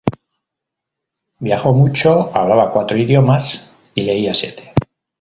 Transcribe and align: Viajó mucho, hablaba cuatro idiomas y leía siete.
Viajó 1.37 1.73
mucho, 1.75 2.31
hablaba 2.35 2.71
cuatro 2.71 2.97
idiomas 2.97 3.71
y 3.93 4.01
leía 4.01 4.33
siete. 4.33 4.73